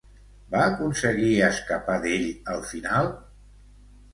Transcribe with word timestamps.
Va 0.53 0.61
aconseguir 0.69 1.35
escapar 1.49 1.99
d'ell 2.07 2.27
al 2.55 2.65
final? 2.73 3.13